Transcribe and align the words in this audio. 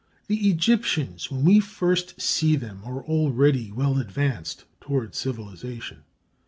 The 0.27 0.49
Egyptians, 0.49 1.29
when 1.29 1.45
we 1.45 1.59
first 1.59 2.19
see 2.19 2.55
them, 2.55 2.81
are 2.85 3.03
already 3.03 3.71
well 3.71 3.99
advanced 3.99 4.65
toward 4.79 5.13
civilization. 5.13 6.05